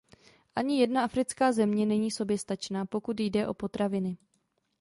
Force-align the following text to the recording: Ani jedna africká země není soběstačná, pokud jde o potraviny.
Ani 0.55 0.79
jedna 0.81 1.03
africká 1.03 1.51
země 1.51 1.85
není 1.85 2.11
soběstačná, 2.11 2.85
pokud 2.85 3.19
jde 3.19 3.47
o 3.47 3.53
potraviny. 3.53 4.17